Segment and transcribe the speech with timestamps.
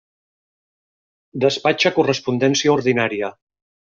[1.43, 3.33] Despatxa correspondència ordinària.